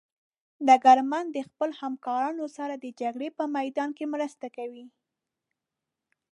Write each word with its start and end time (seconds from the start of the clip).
ډګرمن 0.67 1.25
د 1.31 1.37
خپلو 1.47 1.73
همکارانو 1.81 2.45
سره 2.57 2.73
د 2.77 2.85
جګړې 3.01 3.29
په 3.37 3.43
میدان 3.55 3.89
کې 3.97 4.05
مرسته 4.13 4.47
کوي. 4.57 4.85